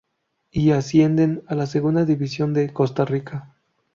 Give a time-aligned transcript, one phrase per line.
[0.49, 3.53] Y ascienden a la Segunda División de Costa Rica.